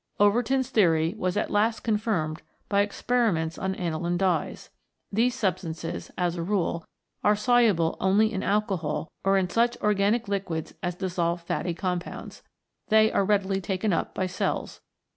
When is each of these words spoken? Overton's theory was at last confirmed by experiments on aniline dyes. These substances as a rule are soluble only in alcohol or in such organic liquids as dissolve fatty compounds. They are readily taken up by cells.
Overton's 0.19 0.71
theory 0.71 1.13
was 1.15 1.37
at 1.37 1.51
last 1.51 1.81
confirmed 1.81 2.41
by 2.67 2.81
experiments 2.81 3.59
on 3.59 3.75
aniline 3.75 4.17
dyes. 4.17 4.71
These 5.11 5.35
substances 5.35 6.09
as 6.17 6.35
a 6.35 6.41
rule 6.41 6.87
are 7.23 7.35
soluble 7.35 7.97
only 7.99 8.33
in 8.33 8.41
alcohol 8.41 9.11
or 9.23 9.37
in 9.37 9.47
such 9.47 9.77
organic 9.77 10.27
liquids 10.27 10.73
as 10.81 10.95
dissolve 10.95 11.41
fatty 11.43 11.75
compounds. 11.75 12.41
They 12.87 13.11
are 13.11 13.23
readily 13.23 13.61
taken 13.61 13.93
up 13.93 14.15
by 14.15 14.25
cells. 14.25 14.81